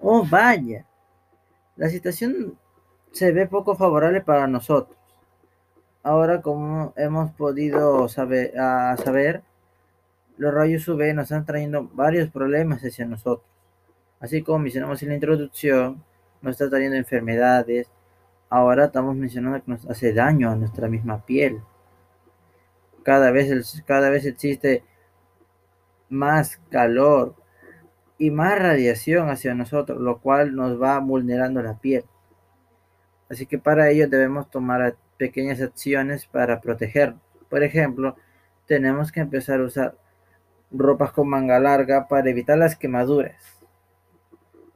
Oh, 0.01 0.27
vaya, 0.29 0.85
la 1.77 1.89
situación 1.89 2.59
se 3.13 3.33
ve 3.33 3.47
poco 3.47 3.77
favorable 3.77 4.21
para 4.21 4.47
nosotros. 4.47 4.99
Ahora, 6.03 6.43
como 6.43 6.93
hemos 6.97 7.31
podido 7.33 8.09
saber, 8.09 8.53
saber, 9.05 9.43
los 10.37 10.53
rayos 10.53 10.89
UV 10.89 11.15
nos 11.15 11.25
están 11.25 11.47
trayendo 11.47 11.89
varios 11.93 12.31
problemas 12.31 12.83
hacia 12.83 13.07
nosotros. 13.07 13.47
Así 14.19 14.43
como 14.43 14.61
mencionamos 14.61 15.03
en 15.03 15.11
la 15.11 15.15
introducción, 15.15 16.03
nos 16.41 16.53
está 16.53 16.69
trayendo 16.69 16.97
enfermedades. 16.97 17.89
Ahora 18.55 18.85
estamos 18.85 19.17
mencionando 19.17 19.65
que 19.65 19.71
nos 19.71 19.87
hace 19.89 20.13
daño 20.13 20.51
a 20.51 20.57
nuestra 20.57 20.87
misma 20.87 21.25
piel. 21.25 21.63
Cada 23.03 23.31
vez, 23.31 23.83
cada 23.87 24.11
vez 24.11 24.27
existe 24.27 24.85
más 26.11 26.61
calor 26.69 27.35
y 28.19 28.31
más 28.31 28.59
radiación 28.59 29.31
hacia 29.31 29.55
nosotros, 29.55 30.03
lo 30.03 30.21
cual 30.21 30.55
nos 30.55 30.79
va 30.79 30.99
vulnerando 30.99 31.63
la 31.63 31.79
piel. 31.79 32.05
Así 33.31 33.47
que 33.47 33.57
para 33.57 33.89
ello 33.89 34.07
debemos 34.07 34.51
tomar 34.51 34.97
pequeñas 35.17 35.63
acciones 35.63 36.27
para 36.27 36.61
protegernos. 36.61 37.23
Por 37.49 37.63
ejemplo, 37.63 38.17
tenemos 38.67 39.13
que 39.13 39.21
empezar 39.21 39.61
a 39.61 39.65
usar 39.65 39.97
ropas 40.71 41.13
con 41.13 41.27
manga 41.27 41.59
larga 41.59 42.07
para 42.07 42.29
evitar 42.29 42.59
las 42.59 42.77
quemaduras. 42.77 43.65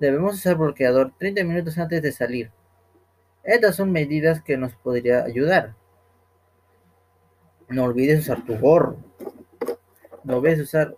Debemos 0.01 0.37
usar 0.37 0.57
bloqueador 0.57 1.13
30 1.19 1.45
minutos 1.45 1.77
antes 1.77 2.01
de 2.01 2.13
salir. 2.13 2.51
Estas 3.47 3.77
son 3.77 3.93
medidas 3.93 4.43
que 4.43 4.57
nos 4.57 4.75
podría 4.75 5.23
ayudar. 5.23 5.77
No 7.69 7.85
olvides 7.85 8.21
usar 8.21 8.45
tu 8.45 8.59
gorro. 8.59 8.97
No 10.25 10.39
olvides 10.39 10.61
usar 10.61 10.97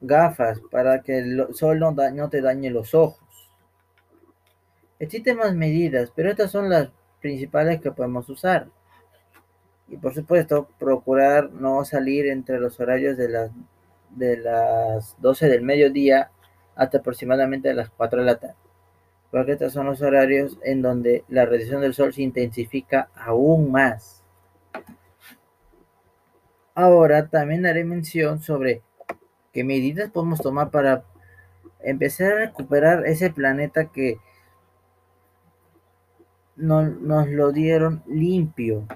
gafas 0.00 0.60
para 0.70 1.02
que 1.02 1.18
el 1.18 1.54
sol 1.54 1.78
no, 1.78 2.28
te 2.28 2.40
dañe 2.40 2.70
los 2.70 2.92
ojos. 2.92 3.22
Existen 4.98 5.36
más 5.36 5.54
medidas, 5.54 6.12
pero 6.14 6.28
estas 6.28 6.50
son 6.50 6.68
las 6.68 6.90
principales 7.20 7.80
que 7.80 7.92
podemos 7.92 8.28
usar. 8.28 8.66
Y 9.86 9.96
por 9.96 10.14
supuesto, 10.14 10.68
procurar 10.76 11.52
no 11.52 11.84
salir 11.84 12.26
entre 12.26 12.58
los 12.58 12.80
horarios 12.80 13.16
de 13.16 13.28
las, 13.28 13.50
de 14.10 14.38
las 14.38 15.14
12 15.20 15.48
del 15.48 15.62
mediodía 15.62 16.32
hasta 16.74 16.98
aproximadamente 16.98 17.72
las 17.74 17.90
4 17.90 18.20
de 18.20 18.26
la 18.26 18.38
tarde, 18.40 18.56
porque 19.30 19.52
estos 19.52 19.72
son 19.72 19.86
los 19.86 20.00
horarios 20.02 20.58
en 20.62 20.82
donde 20.82 21.24
la 21.28 21.44
radiación 21.44 21.80
del 21.80 21.94
sol 21.94 22.12
se 22.12 22.22
intensifica 22.22 23.10
aún 23.14 23.70
más. 23.70 24.22
Ahora 26.74 27.28
también 27.28 27.66
haré 27.66 27.84
mención 27.84 28.40
sobre 28.40 28.82
qué 29.52 29.64
medidas 29.64 30.10
podemos 30.10 30.40
tomar 30.40 30.70
para 30.70 31.04
empezar 31.80 32.32
a 32.32 32.46
recuperar 32.46 33.06
ese 33.06 33.30
planeta 33.30 33.86
que 33.86 34.18
nos 36.56 37.28
lo 37.28 37.52
dieron 37.52 38.02
limpio, 38.06 38.86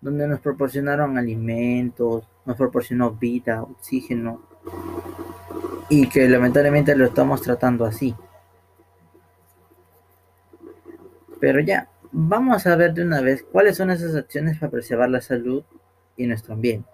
donde 0.00 0.26
nos 0.26 0.40
proporcionaron 0.40 1.16
alimentos, 1.16 2.28
nos 2.44 2.56
proporcionó 2.56 3.12
vida, 3.12 3.62
oxígeno, 3.62 4.42
y 5.88 6.08
que 6.08 6.28
lamentablemente 6.28 6.94
lo 6.94 7.06
estamos 7.06 7.40
tratando 7.42 7.84
así. 7.84 8.14
Pero 11.42 11.58
ya, 11.58 11.88
vamos 12.12 12.68
a 12.68 12.76
ver 12.76 12.94
de 12.94 13.02
una 13.02 13.20
vez 13.20 13.42
cuáles 13.42 13.76
son 13.76 13.90
esas 13.90 14.14
acciones 14.14 14.60
para 14.60 14.70
preservar 14.70 15.10
la 15.10 15.20
salud 15.20 15.64
y 16.16 16.28
nuestro 16.28 16.54
ambiente. 16.54 16.88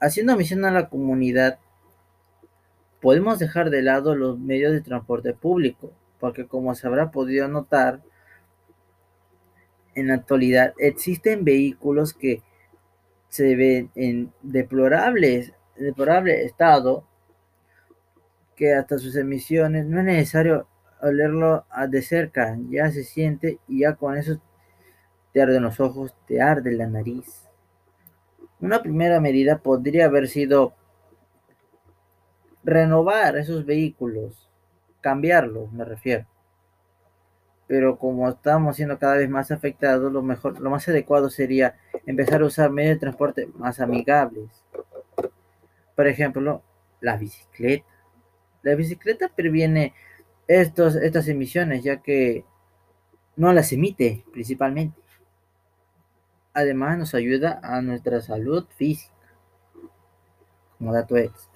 Haciendo 0.00 0.36
misión 0.36 0.64
a 0.64 0.72
la 0.72 0.88
comunidad, 0.88 1.60
podemos 3.00 3.38
dejar 3.38 3.70
de 3.70 3.80
lado 3.82 4.16
los 4.16 4.40
medios 4.40 4.72
de 4.72 4.80
transporte 4.80 5.34
público, 5.34 5.92
porque 6.18 6.48
como 6.48 6.74
se 6.74 6.88
habrá 6.88 7.12
podido 7.12 7.46
notar, 7.46 8.02
en 9.94 10.08
la 10.08 10.14
actualidad 10.14 10.74
existen 10.78 11.44
vehículos 11.44 12.12
que 12.12 12.42
se 13.28 13.54
ven 13.54 13.92
en 13.94 14.32
deplorables, 14.42 15.52
deplorable 15.76 16.44
estado 16.44 17.06
que 18.56 18.74
hasta 18.74 18.98
sus 18.98 19.14
emisiones 19.14 19.86
no 19.86 20.00
es 20.00 20.06
necesario 20.06 20.66
olerlo 21.08 21.66
de 21.88 22.02
cerca, 22.02 22.56
ya 22.70 22.90
se 22.90 23.04
siente 23.04 23.58
y 23.68 23.80
ya 23.80 23.94
con 23.94 24.16
eso 24.16 24.40
te 25.32 25.42
arden 25.42 25.62
los 25.62 25.80
ojos, 25.80 26.14
te 26.26 26.40
arde 26.40 26.72
la 26.72 26.86
nariz. 26.86 27.42
Una 28.60 28.82
primera 28.82 29.20
medida 29.20 29.58
podría 29.58 30.06
haber 30.06 30.28
sido 30.28 30.74
renovar 32.62 33.36
esos 33.36 33.66
vehículos, 33.66 34.48
cambiarlos, 35.00 35.70
me 35.72 35.84
refiero. 35.84 36.26
pero 37.66 37.98
como 37.98 38.28
estamos 38.28 38.76
siendo 38.76 38.98
cada 38.98 39.16
vez 39.16 39.28
más 39.28 39.50
afectados, 39.50 40.12
lo 40.12 40.22
mejor, 40.22 40.60
lo 40.60 40.70
más 40.70 40.86
adecuado 40.88 41.30
sería 41.30 41.76
empezar 42.06 42.42
a 42.42 42.46
usar 42.46 42.70
medios 42.70 42.96
de 42.96 43.00
transporte 43.00 43.48
más 43.56 43.80
amigables. 43.80 44.50
Por 45.96 46.06
ejemplo, 46.06 46.62
la 47.00 47.16
bicicleta. 47.16 47.86
La 48.62 48.74
bicicleta 48.74 49.28
previene 49.28 49.94
estos, 50.46 50.96
estas 50.96 51.28
emisiones, 51.28 51.82
ya 51.82 52.02
que 52.02 52.44
no 53.36 53.52
las 53.52 53.72
emite 53.72 54.24
principalmente. 54.32 55.00
Además, 56.52 56.98
nos 56.98 57.14
ayuda 57.14 57.60
a 57.62 57.82
nuestra 57.82 58.20
salud 58.20 58.66
física. 58.76 59.12
Como 60.78 60.92
dato 60.92 61.16
extra. 61.16 61.52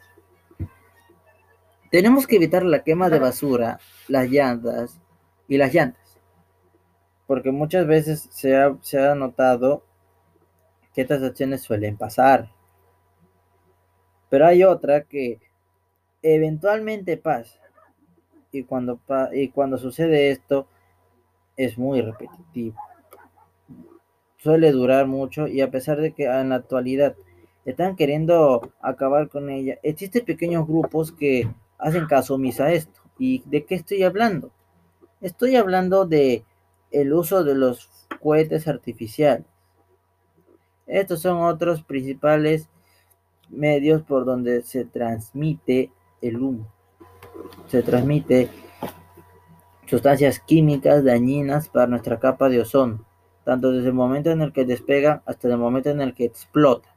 Tenemos 1.90 2.26
que 2.26 2.36
evitar 2.36 2.64
la 2.64 2.82
quema 2.82 3.08
de 3.08 3.18
basura, 3.18 3.78
las 4.08 4.28
llantas 4.28 5.00
y 5.46 5.56
las 5.56 5.72
llantas. 5.72 6.18
Porque 7.26 7.50
muchas 7.50 7.86
veces 7.86 8.28
se 8.30 8.56
ha, 8.56 8.76
se 8.82 8.98
ha 8.98 9.14
notado 9.14 9.84
que 10.94 11.02
estas 11.02 11.22
acciones 11.22 11.62
suelen 11.62 11.96
pasar. 11.96 12.50
Pero 14.28 14.46
hay 14.46 14.64
otra 14.64 15.04
que 15.04 15.40
eventualmente 16.22 17.16
pasa. 17.16 17.57
Y 18.52 18.64
cuando, 18.64 19.00
y 19.32 19.48
cuando 19.48 19.78
sucede 19.78 20.30
esto, 20.30 20.66
es 21.56 21.76
muy 21.76 22.00
repetitivo. 22.00 22.76
Suele 24.38 24.70
durar 24.72 25.06
mucho 25.06 25.48
y 25.48 25.60
a 25.60 25.70
pesar 25.70 26.00
de 26.00 26.12
que 26.12 26.24
en 26.24 26.50
la 26.50 26.56
actualidad 26.56 27.16
están 27.64 27.96
queriendo 27.96 28.72
acabar 28.80 29.28
con 29.28 29.50
ella, 29.50 29.78
existen 29.82 30.24
pequeños 30.24 30.66
grupos 30.66 31.12
que 31.12 31.48
hacen 31.76 32.06
caso 32.06 32.36
omiso 32.36 32.62
a 32.64 32.72
esto. 32.72 33.00
¿Y 33.18 33.42
de 33.46 33.64
qué 33.64 33.74
estoy 33.74 34.04
hablando? 34.04 34.50
Estoy 35.20 35.56
hablando 35.56 36.06
de 36.06 36.44
el 36.90 37.12
uso 37.12 37.44
de 37.44 37.54
los 37.54 37.90
cohetes 38.22 38.68
artificiales. 38.68 39.46
Estos 40.86 41.20
son 41.20 41.42
otros 41.42 41.82
principales 41.82 42.68
medios 43.50 44.02
por 44.02 44.24
donde 44.24 44.62
se 44.62 44.84
transmite 44.84 45.90
el 46.22 46.40
humo. 46.40 46.72
Se 47.68 47.82
transmite 47.82 48.50
sustancias 49.86 50.40
químicas 50.40 51.04
dañinas 51.04 51.68
para 51.68 51.86
nuestra 51.86 52.18
capa 52.18 52.48
de 52.48 52.60
ozono, 52.60 53.04
tanto 53.44 53.72
desde 53.72 53.88
el 53.88 53.94
momento 53.94 54.30
en 54.30 54.42
el 54.42 54.52
que 54.52 54.64
despega 54.64 55.22
hasta 55.26 55.48
el 55.48 55.56
momento 55.56 55.90
en 55.90 56.00
el 56.00 56.14
que 56.14 56.24
explota. 56.24 56.94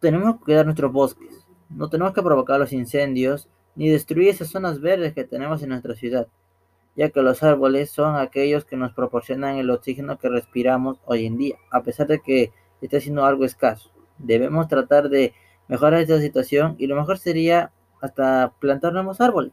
Tenemos 0.00 0.36
que 0.36 0.44
cuidar 0.44 0.64
nuestros 0.64 0.92
bosques, 0.92 1.46
no 1.68 1.90
tenemos 1.90 2.14
que 2.14 2.22
provocar 2.22 2.58
los 2.58 2.72
incendios 2.72 3.48
ni 3.74 3.90
destruir 3.90 4.30
esas 4.30 4.48
zonas 4.48 4.80
verdes 4.80 5.12
que 5.12 5.24
tenemos 5.24 5.62
en 5.62 5.68
nuestra 5.68 5.94
ciudad, 5.94 6.26
ya 6.96 7.10
que 7.10 7.22
los 7.22 7.42
árboles 7.42 7.90
son 7.90 8.16
aquellos 8.16 8.64
que 8.64 8.76
nos 8.76 8.92
proporcionan 8.92 9.56
el 9.56 9.70
oxígeno 9.70 10.18
que 10.18 10.28
respiramos 10.28 10.98
hoy 11.04 11.26
en 11.26 11.36
día, 11.36 11.56
a 11.70 11.82
pesar 11.82 12.06
de 12.06 12.20
que 12.20 12.52
esté 12.80 13.00
siendo 13.00 13.24
algo 13.24 13.44
escaso. 13.44 13.90
Debemos 14.18 14.68
tratar 14.68 15.10
de 15.10 15.34
mejorar 15.68 16.00
esta 16.00 16.20
situación 16.20 16.76
y 16.78 16.86
lo 16.86 16.96
mejor 16.96 17.18
sería 17.18 17.72
hasta 18.00 18.52
plantar 18.58 18.92
nuevos 18.92 19.20
árboles. 19.20 19.52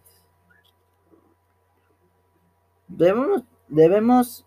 Debemos, 2.87 3.43
debemos 3.67 4.45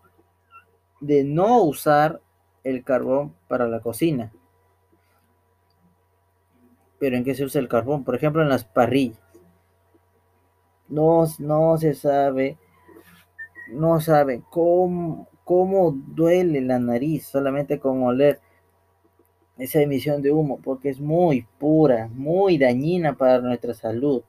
de 0.99 1.23
no 1.23 1.63
usar 1.63 2.21
el 2.63 2.83
carbón 2.83 3.35
para 3.47 3.67
la 3.67 3.79
cocina, 3.79 4.31
pero 6.99 7.17
¿en 7.17 7.23
qué 7.23 7.35
se 7.35 7.43
usa 7.43 7.61
el 7.61 7.67
carbón? 7.67 8.03
Por 8.03 8.15
ejemplo, 8.15 8.41
en 8.41 8.49
las 8.49 8.63
parrillas. 8.63 9.19
No, 10.87 11.25
no 11.39 11.77
se 11.77 11.93
sabe, 11.93 12.57
no 13.71 13.99
sabe 14.01 14.43
cómo, 14.49 15.27
cómo 15.43 15.91
duele 15.91 16.61
la 16.61 16.79
nariz 16.79 17.27
solamente 17.27 17.79
con 17.79 18.03
oler 18.03 18.39
esa 19.61 19.79
emisión 19.79 20.23
de 20.23 20.31
humo, 20.31 20.59
porque 20.63 20.89
es 20.89 20.99
muy 20.99 21.45
pura, 21.59 22.09
muy 22.15 22.57
dañina 22.57 23.13
para 23.13 23.39
nuestra 23.41 23.75
salud. 23.75 24.23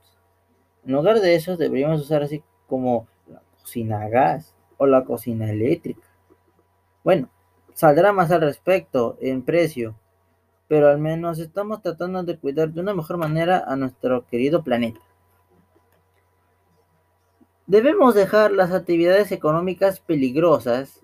En 0.85 0.93
lugar 0.93 1.21
de 1.21 1.35
eso, 1.35 1.57
deberíamos 1.57 2.03
usar 2.03 2.23
así 2.23 2.43
como 2.67 3.07
la 3.27 3.41
cocina 3.59 4.03
a 4.03 4.09
gas 4.11 4.55
o 4.77 4.87
la 4.87 5.05
cocina 5.05 5.51
eléctrica. 5.51 6.07
Bueno, 7.03 7.31
saldrá 7.73 8.13
más 8.13 8.31
al 8.31 8.43
respecto 8.43 9.17
en 9.23 9.41
precio, 9.41 9.95
pero 10.69 10.91
al 10.91 10.99
menos 10.99 11.39
estamos 11.39 11.81
tratando 11.81 12.23
de 12.25 12.37
cuidar 12.37 12.71
de 12.71 12.81
una 12.81 12.93
mejor 12.93 13.17
manera 13.17 13.65
a 13.67 13.75
nuestro 13.75 14.27
querido 14.27 14.63
planeta. 14.63 15.01
Debemos 17.67 18.15
dejar 18.15 18.53
las 18.53 18.71
actividades 18.71 19.33
económicas 19.33 19.99
peligrosas, 19.99 21.01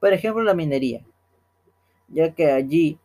por 0.00 0.12
ejemplo 0.12 0.42
la 0.42 0.54
minería, 0.54 1.04
ya 2.08 2.34
que 2.34 2.50
allí 2.50 2.98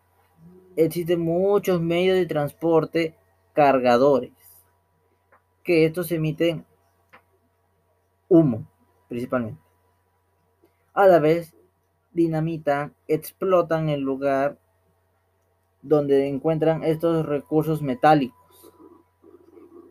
existen 0.75 1.21
muchos 1.21 1.81
medios 1.81 2.17
de 2.17 2.25
transporte 2.25 3.15
cargadores, 3.53 4.33
que 5.63 5.85
estos 5.85 6.11
emiten 6.11 6.65
humo 8.27 8.67
principalmente. 9.07 9.59
A 10.93 11.07
la 11.07 11.19
vez, 11.19 11.55
dinamitan, 12.13 12.93
explotan 13.07 13.89
el 13.89 14.01
lugar 14.01 14.57
donde 15.81 16.27
encuentran 16.27 16.83
estos 16.83 17.25
recursos 17.25 17.81
metálicos, 17.81 18.73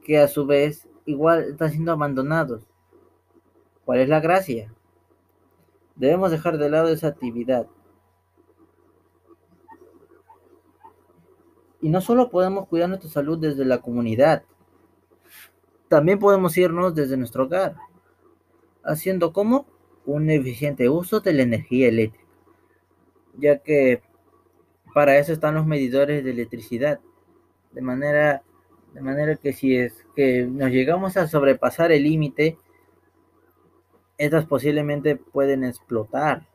que 0.02 0.18
a 0.18 0.28
su 0.28 0.46
vez 0.46 0.88
igual 1.06 1.44
están 1.44 1.70
siendo 1.70 1.92
abandonados. 1.92 2.62
¿Cuál 3.84 4.00
es 4.00 4.08
la 4.08 4.20
gracia? 4.20 4.72
Debemos 5.94 6.30
dejar 6.30 6.58
de 6.58 6.70
lado 6.70 6.88
esa 6.88 7.08
actividad. 7.08 7.66
Y 11.84 11.90
no 11.90 12.00
solo 12.00 12.30
podemos 12.30 12.66
cuidar 12.66 12.88
nuestra 12.88 13.10
salud 13.10 13.38
desde 13.38 13.62
la 13.66 13.82
comunidad, 13.82 14.42
también 15.88 16.18
podemos 16.18 16.56
irnos 16.56 16.94
desde 16.94 17.18
nuestro 17.18 17.44
hogar, 17.44 17.76
haciendo 18.82 19.34
como 19.34 19.66
un 20.06 20.30
eficiente 20.30 20.88
uso 20.88 21.20
de 21.20 21.34
la 21.34 21.42
energía 21.42 21.88
eléctrica, 21.88 22.26
ya 23.36 23.58
que 23.58 24.00
para 24.94 25.18
eso 25.18 25.34
están 25.34 25.56
los 25.56 25.66
medidores 25.66 26.24
de 26.24 26.30
electricidad. 26.30 27.00
De 27.72 27.82
manera, 27.82 28.42
de 28.94 29.02
manera 29.02 29.36
que 29.36 29.52
si 29.52 29.76
es 29.76 30.06
que 30.16 30.46
nos 30.46 30.70
llegamos 30.70 31.18
a 31.18 31.28
sobrepasar 31.28 31.92
el 31.92 32.04
límite, 32.04 32.56
estas 34.16 34.46
posiblemente 34.46 35.16
pueden 35.16 35.64
explotar. 35.64 36.48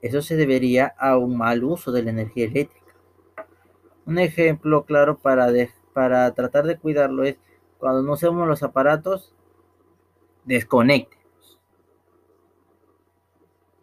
Eso 0.00 0.20
se 0.20 0.34
debería 0.34 0.92
a 0.98 1.16
un 1.16 1.38
mal 1.38 1.62
uso 1.62 1.92
de 1.92 2.02
la 2.02 2.10
energía 2.10 2.46
eléctrica. 2.46 2.81
Un 4.06 4.18
ejemplo 4.18 4.84
claro 4.84 5.18
para, 5.18 5.48
para 5.92 6.32
tratar 6.34 6.64
de 6.64 6.78
cuidarlo 6.78 7.24
es 7.24 7.36
cuando 7.78 8.02
no 8.02 8.12
usemos 8.12 8.46
los 8.46 8.62
aparatos, 8.62 9.34
desconecte. 10.44 11.16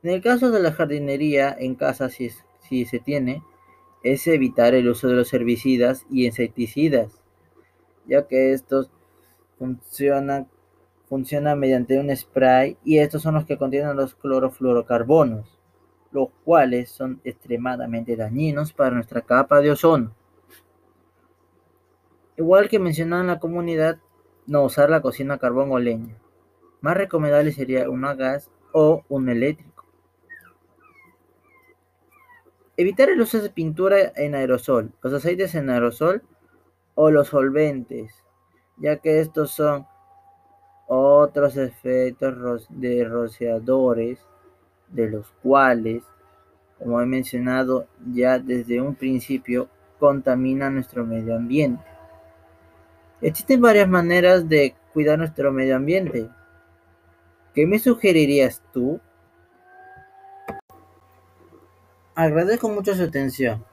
En 0.04 0.12
el 0.12 0.22
caso 0.22 0.52
de 0.52 0.62
la 0.62 0.72
jardinería 0.72 1.56
en 1.58 1.76
casa, 1.76 2.10
si, 2.10 2.32
si 2.60 2.86
se 2.86 3.00
tiene, 3.00 3.44
es 4.04 4.28
evitar 4.28 4.74
el 4.74 4.88
uso 4.88 5.10
de 5.10 5.16
los 5.16 5.34
herbicidas 5.34 6.06
y 6.10 6.26
insecticidas, 6.26 7.22
ya 8.08 8.28
que 8.28 8.54
estos 8.54 8.90
funcionan, 9.58 10.48
mediante 11.60 12.00
un 12.00 12.16
spray 12.16 12.78
y 12.86 13.00
estos 13.00 13.22
son 13.22 13.34
los 13.34 13.46
que 13.46 13.58
contienen 13.58 13.98
los 13.98 14.16
clorofluorocarbonos, 14.16 15.59
los 16.12 16.30
cuales 16.44 16.90
son 16.90 17.22
extremadamente 17.24 18.16
dañinos 18.16 18.74
para 18.74 18.96
nuestra 18.96 19.22
capa 19.22 19.62
de 19.62 19.72
ozono. 19.72 20.16
Igual 22.38 22.70
que 22.70 22.80
mencionado 22.80 23.22
en 23.22 23.28
la 23.28 23.40
comunidad, 23.40 24.00
no 24.48 24.64
usar 24.64 24.90
la 24.90 25.02
cocina 25.02 25.36
a 25.36 25.38
carbón 25.40 25.72
o 25.72 25.80
leña. 25.80 26.18
Más 26.82 26.96
recomendable 26.96 27.52
sería 27.52 27.90
una 27.90 28.16
gas 28.16 28.50
o 28.72 29.04
un 29.10 29.30
eléctrico. 29.30 29.86
Evitar 32.78 33.10
el 33.10 33.20
uso 33.20 33.42
de 33.42 33.50
pintura 33.50 34.14
en 34.16 34.36
aerosol, 34.36 34.94
los 35.02 35.14
aceites 35.14 35.54
en 35.56 35.70
aerosol 35.70 36.24
o 36.96 37.12
los 37.12 37.28
solventes, 37.28 38.24
ya 38.78 38.98
que 38.98 39.20
estos 39.20 39.52
son 39.52 39.86
otros 40.88 41.58
efectos 41.58 42.68
de 42.70 43.04
rociadores, 43.04 44.26
de 44.92 45.10
los 45.10 45.28
cuales, 45.44 46.04
como 46.78 47.02
he 47.02 47.06
mencionado 47.06 47.88
ya 48.12 48.40
desde 48.40 48.82
un 48.82 48.96
principio, 48.96 49.70
contaminan 50.00 50.76
nuestro 50.76 51.06
medio 51.06 51.36
ambiente. 51.36 51.84
Existen 53.22 53.62
varias 53.62 53.88
maneras 53.88 54.48
de 54.48 54.76
cuidar 54.94 55.20
nuestro 55.20 55.52
medio 55.52 55.76
ambiente. 55.76 56.30
¿Qué 57.54 57.66
me 57.66 57.80
sugerirías 57.80 58.62
tú? 58.72 59.00
Agradezco 62.16 62.70
mucho 62.70 62.96
su 62.96 63.04
atención. 63.04 63.66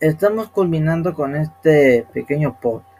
Estamos 0.00 0.48
culminando 0.50 1.14
con 1.14 1.36
este 1.36 2.06
pequeño 2.12 2.58
podcast. 2.60 2.90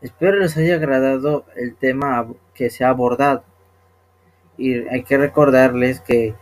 Espero 0.00 0.38
les 0.38 0.56
haya 0.56 0.76
agradado 0.76 1.44
el 1.56 1.76
tema 1.76 2.26
que 2.54 2.70
se 2.70 2.84
ha 2.84 2.88
abordado. 2.90 3.44
Y 4.60 4.74
hay 4.88 5.04
que 5.04 5.16
recordarles 5.16 6.02
que 6.02 6.34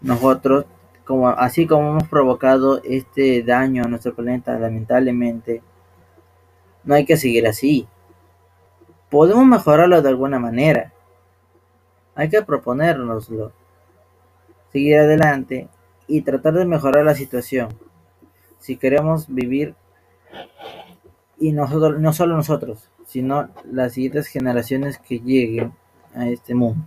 nosotros, 0.00 0.66
como, 1.04 1.30
así 1.30 1.66
como 1.66 1.90
hemos 1.90 2.06
provocado 2.06 2.80
este 2.84 3.42
daño 3.42 3.82
a 3.82 3.88
nuestro 3.88 4.14
planeta, 4.14 4.56
lamentablemente, 4.56 5.60
no 6.84 6.94
hay 6.94 7.04
que 7.04 7.16
seguir 7.16 7.48
así. 7.48 7.88
Podemos 9.10 9.44
mejorarlo 9.46 10.00
de 10.00 10.08
alguna 10.08 10.38
manera. 10.38 10.92
Hay 12.14 12.28
que 12.28 12.40
proponérnoslo. 12.40 13.50
Seguir 14.70 14.98
adelante 14.98 15.66
y 16.06 16.22
tratar 16.22 16.54
de 16.54 16.66
mejorar 16.66 17.04
la 17.04 17.16
situación. 17.16 17.70
Si 18.60 18.76
queremos 18.76 19.26
vivir 19.26 19.74
y 21.40 21.50
nosotros, 21.50 22.00
no 22.00 22.12
solo 22.12 22.36
nosotros, 22.36 22.88
sino 23.06 23.48
las 23.64 23.94
siguientes 23.94 24.28
generaciones 24.28 24.98
que 24.98 25.18
lleguen 25.18 25.72
a 26.14 26.28
este 26.28 26.54
mundo. 26.54 26.86